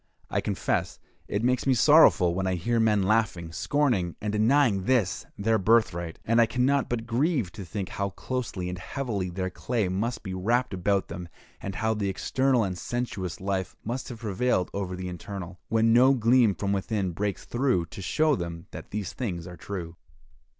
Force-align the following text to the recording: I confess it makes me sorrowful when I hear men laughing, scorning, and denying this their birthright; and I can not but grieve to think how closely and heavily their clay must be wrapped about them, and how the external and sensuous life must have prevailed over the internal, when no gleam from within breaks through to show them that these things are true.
I 0.31 0.41
confess 0.41 0.97
it 1.27 1.43
makes 1.43 1.67
me 1.67 1.75
sorrowful 1.75 2.33
when 2.33 2.47
I 2.47 2.55
hear 2.55 2.79
men 2.79 3.03
laughing, 3.03 3.51
scorning, 3.51 4.15
and 4.19 4.33
denying 4.33 4.85
this 4.85 5.27
their 5.37 5.59
birthright; 5.59 6.17
and 6.25 6.41
I 6.41 6.47
can 6.47 6.65
not 6.65 6.89
but 6.89 7.05
grieve 7.05 7.51
to 7.51 7.63
think 7.63 7.89
how 7.89 8.09
closely 8.09 8.67
and 8.67 8.79
heavily 8.79 9.29
their 9.29 9.51
clay 9.51 9.89
must 9.89 10.23
be 10.23 10.33
wrapped 10.33 10.73
about 10.73 11.07
them, 11.07 11.29
and 11.61 11.75
how 11.75 11.93
the 11.93 12.09
external 12.09 12.63
and 12.63 12.75
sensuous 12.79 13.39
life 13.39 13.75
must 13.83 14.09
have 14.09 14.21
prevailed 14.21 14.71
over 14.73 14.95
the 14.95 15.07
internal, 15.07 15.59
when 15.69 15.93
no 15.93 16.15
gleam 16.15 16.55
from 16.55 16.73
within 16.73 17.11
breaks 17.11 17.45
through 17.45 17.85
to 17.85 18.01
show 18.01 18.35
them 18.35 18.65
that 18.71 18.89
these 18.89 19.13
things 19.13 19.45
are 19.45 19.55
true. 19.55 19.97